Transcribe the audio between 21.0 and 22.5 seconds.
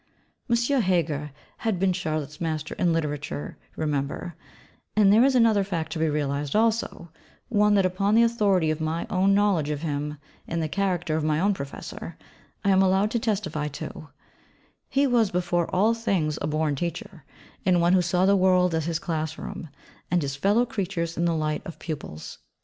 in the light of pupils_.